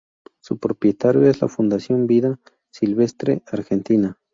Su 0.39 0.57
propietario 0.57 1.21
es 1.29 1.41
la 1.43 1.47
Fundación 1.47 2.07
Vida 2.07 2.39
Silvestre 2.71 3.43
Argentina. 3.45 4.17